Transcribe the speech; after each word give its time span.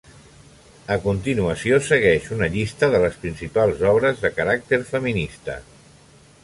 A 0.95 0.95
continuació 1.03 1.77
segueix 1.89 2.31
una 2.37 2.49
llista 2.57 2.91
de 2.95 3.03
les 3.05 3.21
principals 3.27 3.85
obres 3.93 4.25
de 4.27 4.35
caràcter 4.41 4.83
feminista. 4.93 5.63